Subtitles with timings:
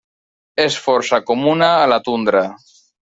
[0.63, 2.43] És força comuna a la tundra.